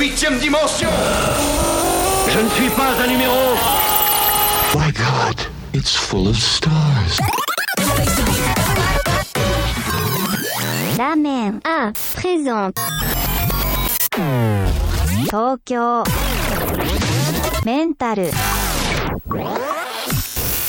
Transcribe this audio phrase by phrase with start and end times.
[0.00, 0.88] huitième dimension.
[2.26, 3.54] Je ne suis pas un numéro.
[4.74, 5.36] My God,
[5.74, 7.20] it's full of stars.
[10.96, 12.76] La mer A présente
[15.30, 16.02] Tokyo
[17.66, 18.30] Mental.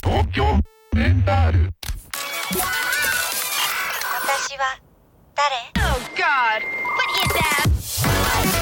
[0.02, 0.60] Tokyo
[0.94, 1.70] Mental.
[5.78, 6.64] Oh God,
[6.96, 8.61] what?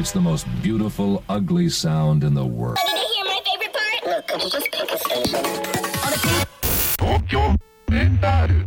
[0.00, 2.78] It's the most beautiful, ugly sound in the world.
[2.80, 4.06] Oh, did you hear my favorite part?
[4.06, 5.42] Look, could you just pick a station?
[6.96, 7.56] Tokyo
[7.88, 8.66] Mental.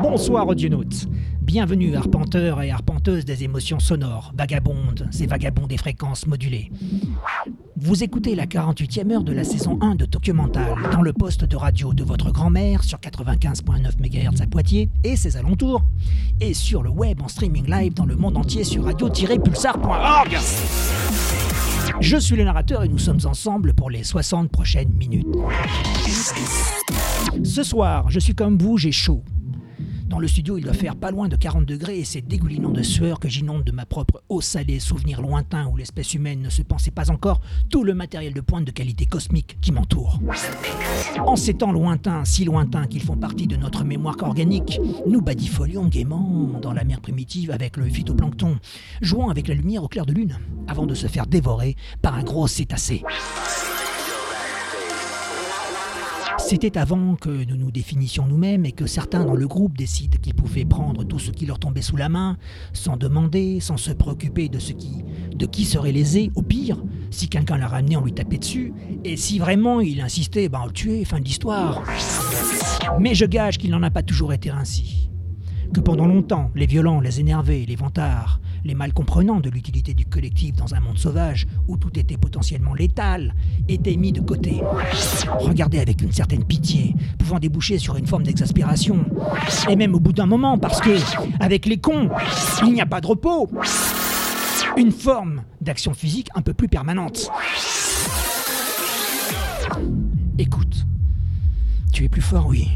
[0.00, 1.06] Bonsoir, audionautes.
[1.56, 6.70] Bienvenue arpenteurs et arpenteuses des émotions sonores, vagabondes et vagabonds des fréquences modulées.
[7.78, 11.46] Vous écoutez la 48e heure de la saison 1 de Tokyo Mental dans le poste
[11.46, 15.80] de radio de votre grand-mère sur 95.9 MHz à Poitiers et ses alentours
[16.42, 20.36] et sur le web en streaming live dans le monde entier sur radio-pulsar.org.
[22.00, 25.26] Je suis le narrateur et nous sommes ensemble pour les 60 prochaines minutes.
[27.42, 29.24] Ce soir, je suis comme vous, j'ai chaud.
[30.16, 32.82] Dans le studio, il doit faire pas loin de 40 degrés et c'est dégoulinant de
[32.82, 36.62] sueur que j'inonde de ma propre eau salée, souvenir lointain où l'espèce humaine ne se
[36.62, 40.18] pensait pas encore tout le matériel de pointe de qualité cosmique qui m'entoure.
[41.18, 45.84] En ces temps lointains, si lointains qu'ils font partie de notre mémoire organique, nous badifolions
[45.84, 48.56] gaiement dans la mer primitive avec le phytoplancton,
[49.02, 52.22] jouant avec la lumière au clair de lune, avant de se faire dévorer par un
[52.22, 53.02] gros cétacé.
[56.48, 60.36] C'était avant que nous nous définissions nous-mêmes et que certains dans le groupe décident qu'ils
[60.36, 62.36] pouvaient prendre tout ce qui leur tombait sous la main,
[62.72, 65.02] sans demander, sans se préoccuper de ce qui,
[65.34, 66.30] de qui serait lésé.
[66.36, 66.80] Au pire,
[67.10, 68.72] si quelqu'un l'a ramené, on lui tapait dessus.
[69.02, 71.82] Et si vraiment il insistait, ben on le tuait, fin de l'histoire.
[73.00, 75.10] Mais je gage qu'il n'en a pas toujours été ainsi.
[75.74, 80.06] Que pendant longtemps, les violents, les énervés, les vantards, les mal comprenants de l'utilité du
[80.06, 83.34] collectif dans un monde sauvage où tout était potentiellement létal,
[83.68, 84.60] étaient mis de côté.
[85.38, 89.04] Regardés avec une certaine pitié, pouvant déboucher sur une forme d'exaspération.
[89.68, 90.98] Et même au bout d'un moment, parce que,
[91.40, 92.10] avec les cons,
[92.64, 93.50] il n'y a pas de repos.
[94.76, 97.30] Une forme d'action physique un peu plus permanente.
[100.38, 100.86] Écoute,
[101.92, 102.68] tu es plus fort, oui.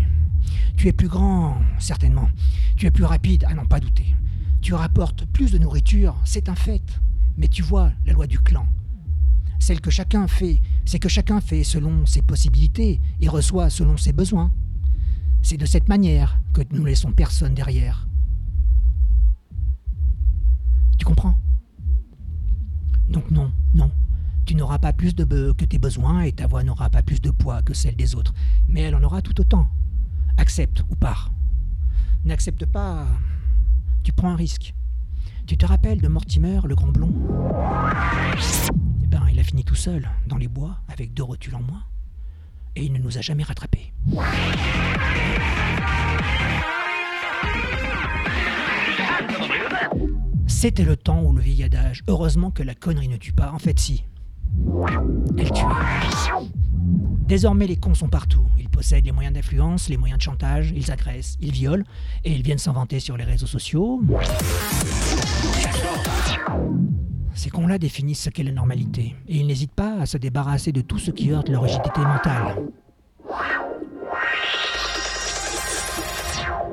[0.77, 2.29] Tu es plus grand, certainement.
[2.77, 4.15] Tu es plus rapide, à n'en pas douter.
[4.61, 7.01] Tu rapportes plus de nourriture, c'est un fait.
[7.37, 8.67] Mais tu vois la loi du clan.
[9.59, 14.13] Celle que chacun fait, c'est que chacun fait selon ses possibilités et reçoit selon ses
[14.13, 14.53] besoins.
[15.43, 18.07] C'est de cette manière que nous laissons personne derrière.
[20.99, 21.39] Tu comprends?
[23.09, 23.91] Donc non, non.
[24.45, 27.31] Tu n'auras pas plus de que tes besoins et ta voix n'aura pas plus de
[27.31, 28.35] poids que celle des autres.
[28.69, 29.69] Mais elle en aura tout autant.
[30.37, 31.31] Accepte ou pars.
[32.25, 33.07] N'accepte pas,
[34.03, 34.75] tu prends un risque.
[35.47, 37.13] Tu te rappelles de Mortimer, le grand blond?
[39.03, 41.83] Eh ben, il a fini tout seul, dans les bois, avec deux rotules en moins.
[42.77, 43.93] Et il ne nous a jamais rattrapés.
[50.47, 53.51] C'était le temps où le vieil adage Heureusement que la connerie ne tue pas.
[53.53, 54.05] En fait, si.
[55.39, 55.65] Elle tue.
[57.27, 58.45] Désormais, les cons sont partout.
[58.59, 61.85] Ils possèdent les moyens d'influence, les moyens de chantage, ils agressent, ils violent,
[62.25, 64.01] et ils viennent s'en sur les réseaux sociaux.
[67.35, 70.81] Ces cons-là définissent ce qu'est la normalité, et ils n'hésitent pas à se débarrasser de
[70.81, 72.67] tout ce qui heurte leur rigidité mentale.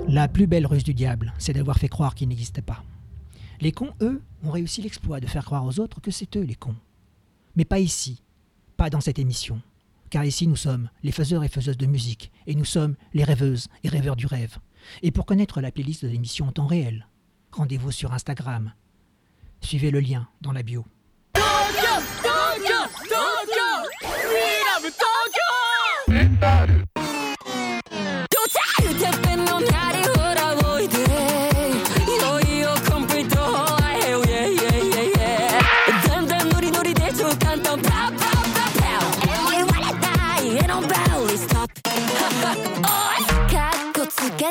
[0.08, 2.84] La plus belle ruse du diable, c'est d'avoir fait croire qu'il n'existait pas.
[3.62, 6.56] Les cons, eux, ont réussi l'exploit de faire croire aux autres que c'est eux les
[6.56, 6.76] cons.
[7.58, 8.22] Mais pas ici,
[8.78, 9.60] pas dans cette émission.
[10.12, 13.68] Car ici, nous sommes les faiseurs et faiseuses de musique, et nous sommes les rêveuses
[13.84, 14.58] et rêveurs du rêve.
[15.02, 17.08] Et pour connaître la playlist de l'émission en temps réel,
[17.52, 18.74] rendez-vous sur Instagram.
[19.60, 20.86] Suivez le lien dans la bio.
[21.34, 22.78] Tokyo,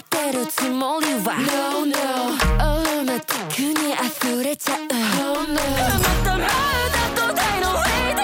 [0.02, 1.36] けてるつもりは。
[1.40, 4.78] No no オーマテクに溢れちゃう。
[4.84, 5.62] Oh no た
[5.98, 7.80] またまだ土台の上
[8.14, 8.20] で。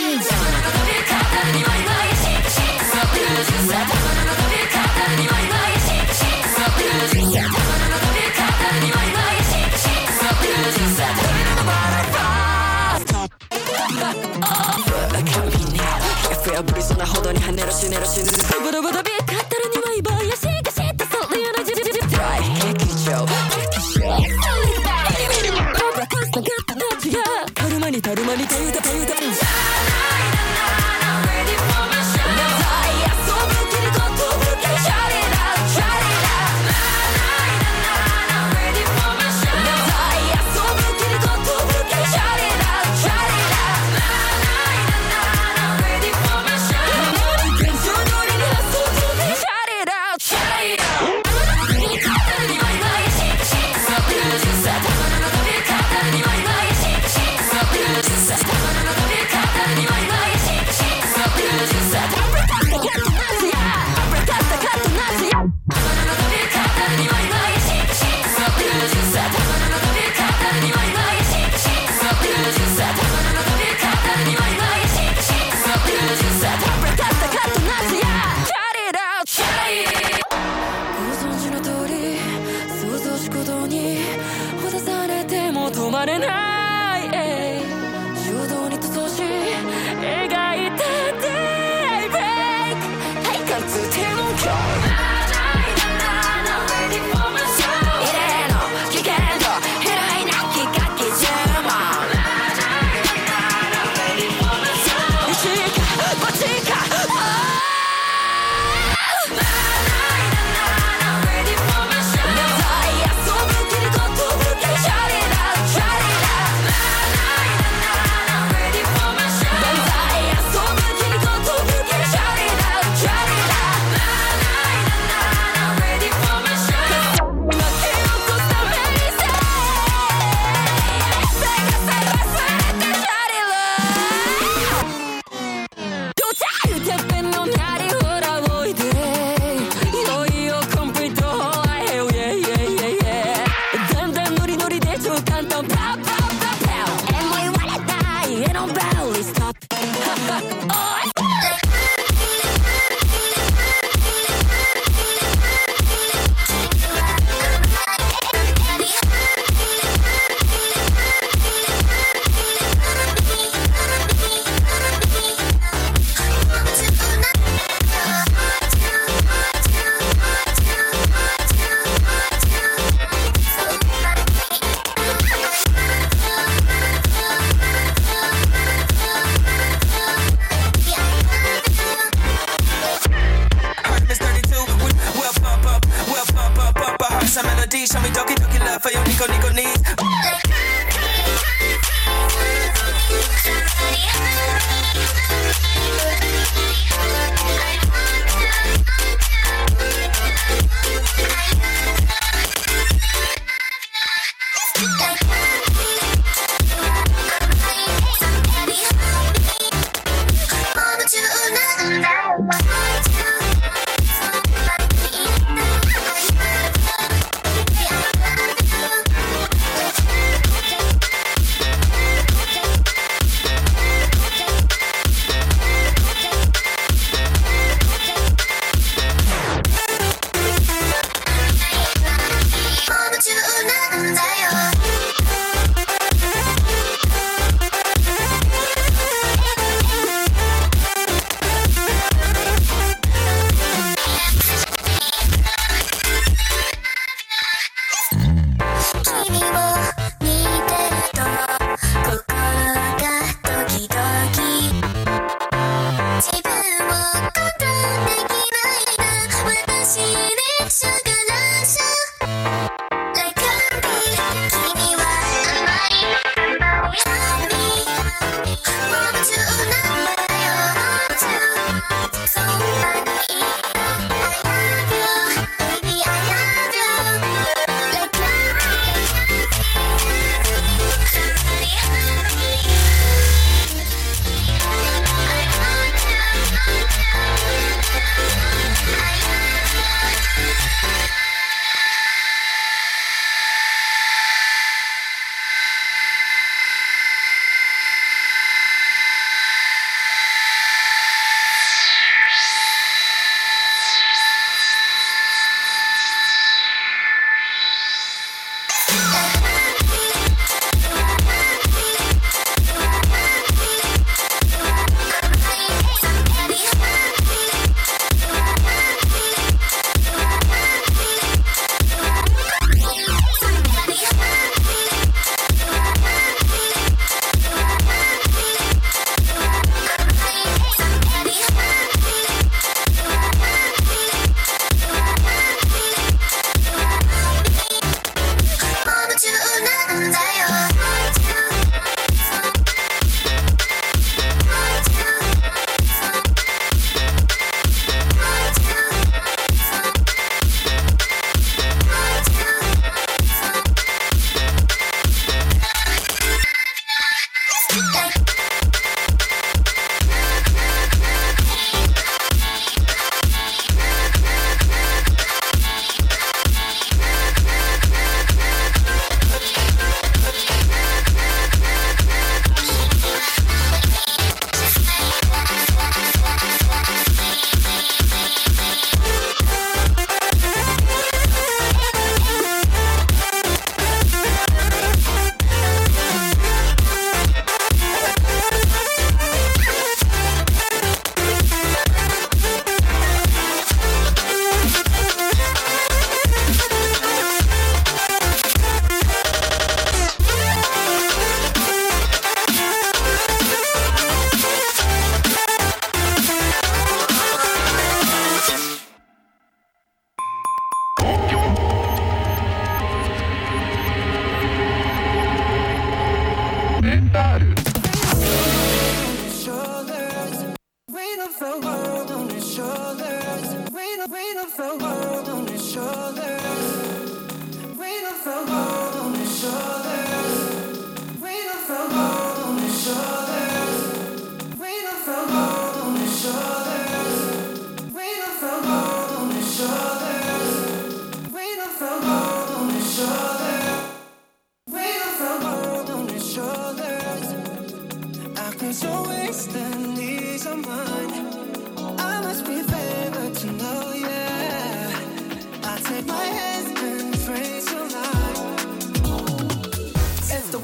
[17.64, 19.21] But I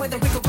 [0.10, 0.47] Then we wrinkle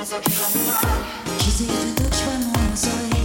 [0.00, 3.19] Kissing every touch by my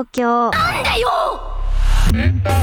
[0.00, 0.50] 東京。
[0.50, 2.59] なんだよ！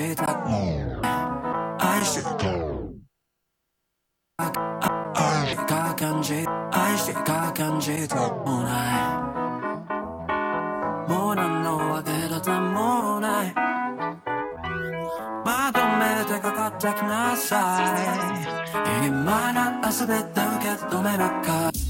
[0.00, 0.58] か感じたくも
[1.02, 1.10] な
[1.76, 2.22] い愛して
[4.38, 6.34] ああ愛してか感じ
[6.72, 8.70] 愛してか感じたもな
[11.06, 13.54] いもう何のわけだともない
[15.44, 17.82] まとめてかかってきなさ
[19.04, 21.89] い今なら全て受け止めなかった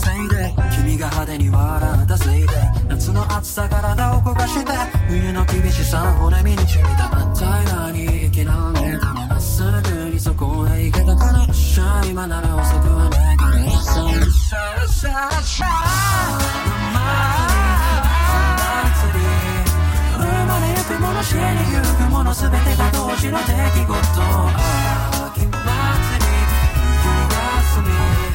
[0.00, 2.46] たせいで君が派手に笑ったせいで
[2.88, 4.72] 夏の暑さ体を焦がして
[5.08, 15.70] 冬の厳しさ骨身に染みた平らに生きられたまっすぐにそこへ行けたからよっしゃ今なら遅くはないからさあさあさあ
[19.00, 19.20] 祭り
[20.16, 21.40] 生まれゆくもの死に
[21.72, 24.00] ゆくもの全てが同時の出来事
[25.26, 25.60] 秋祭
[26.20, 26.26] り
[27.00, 28.29] 冬休み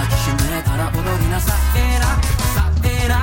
[0.00, 1.56] 抱きしめたら踊りなさい。
[1.98, 2.06] な
[2.54, 3.20] さえな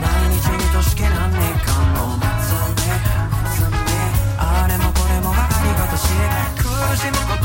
[0.00, 2.30] 毎日愛しき何年間の祭
[2.76, 2.86] り
[3.42, 3.74] 祭り
[4.38, 6.06] あれもこれもありがたし。
[6.56, 7.35] 苦しむ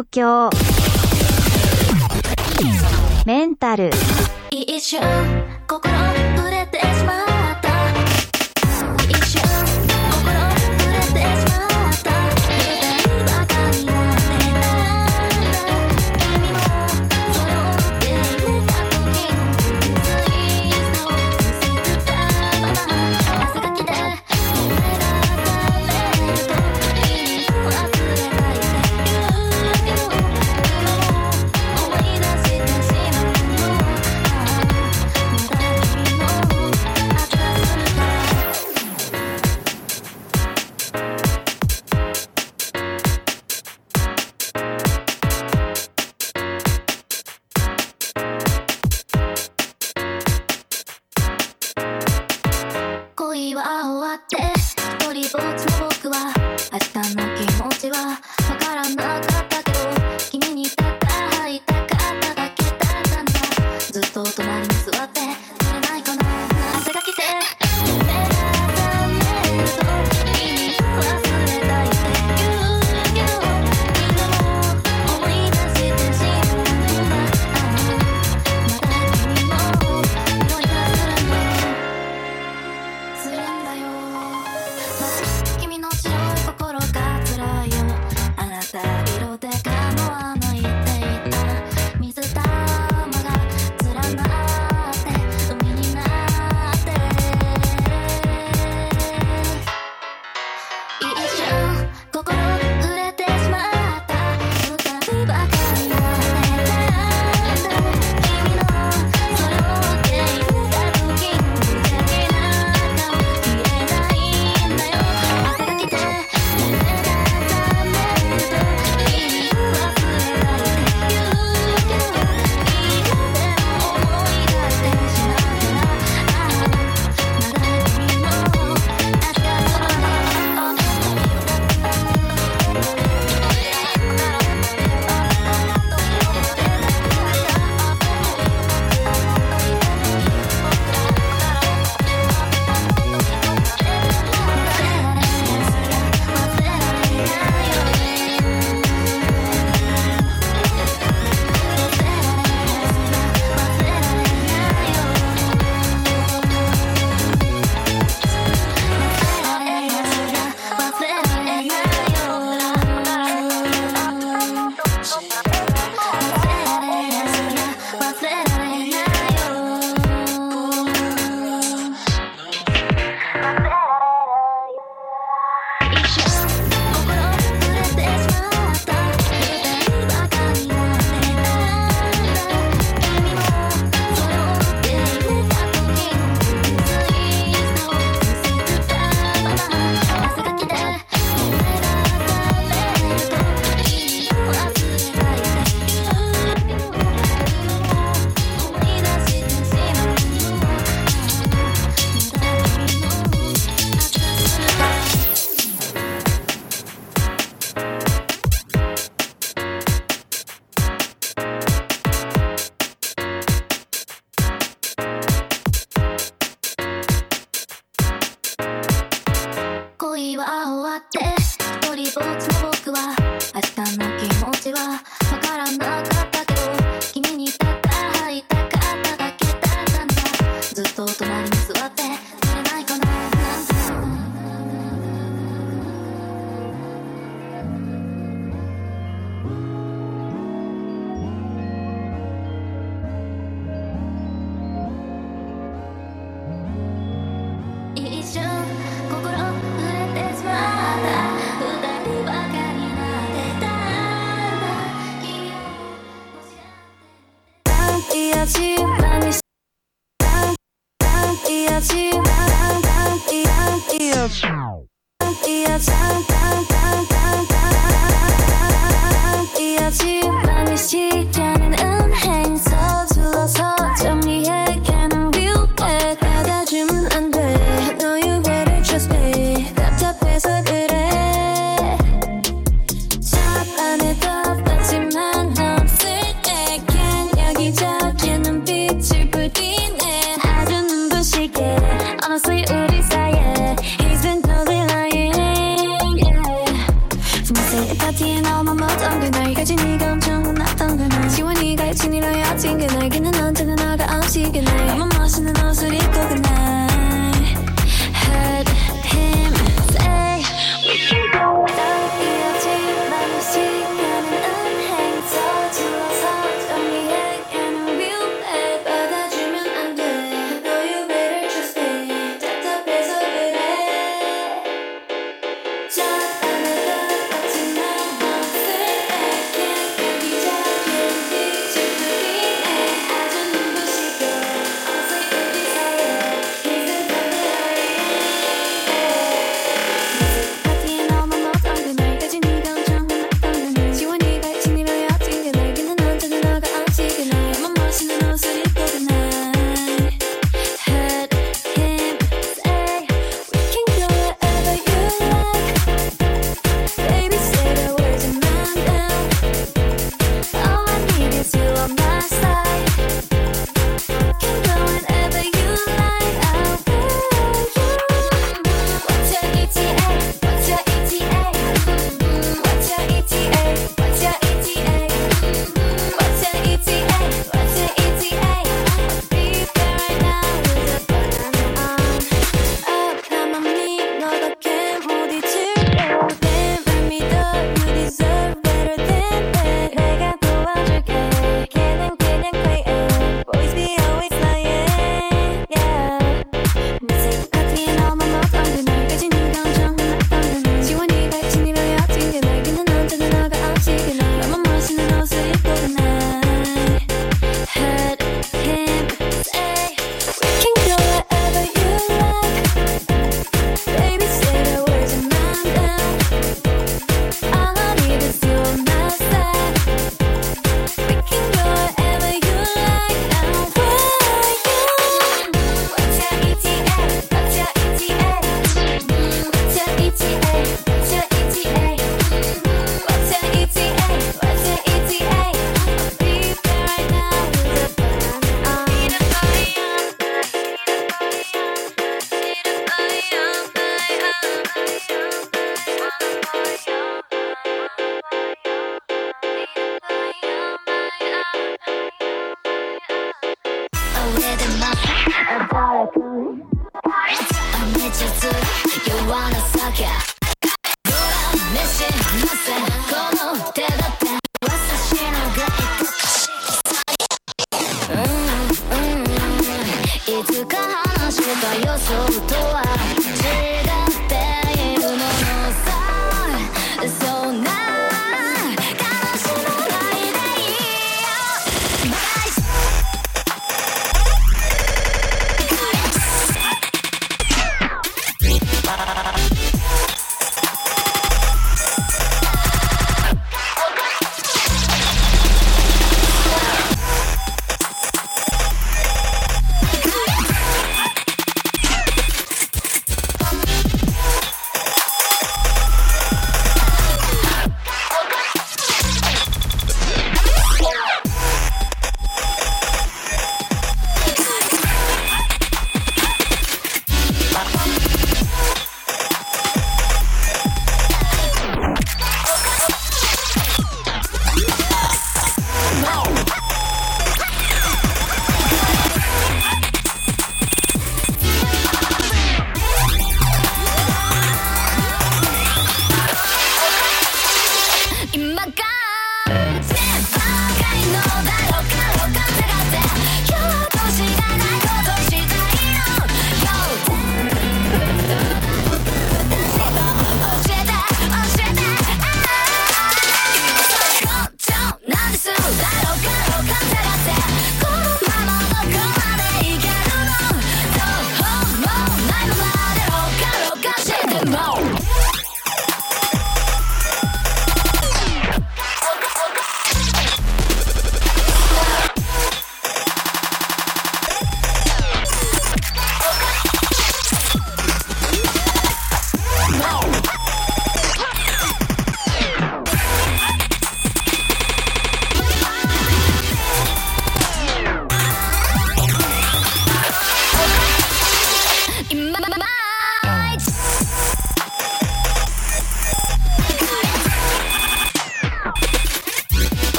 [0.00, 0.50] 東京
[3.26, 3.90] メンタル。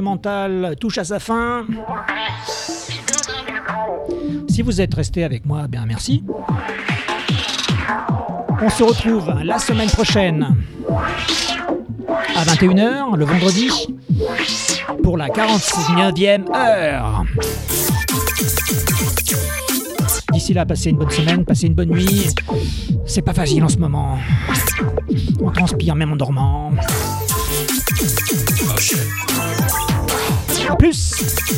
[0.00, 1.64] Mental touche à sa fin.
[4.48, 6.22] Si vous êtes resté avec moi, bien merci.
[8.60, 10.56] On se retrouve la semaine prochaine
[12.36, 13.68] à 21h, le vendredi,
[15.02, 17.24] pour la 49e heure.
[20.32, 22.26] D'ici là, passez une bonne semaine, passez une bonne nuit.
[23.06, 24.18] C'est pas facile en ce moment.
[25.40, 26.72] On transpire même en dormant.
[30.84, 31.53] A plus